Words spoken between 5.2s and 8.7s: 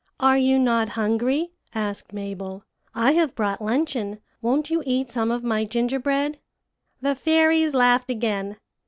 of my gingerbread?' "The fairies laughed again.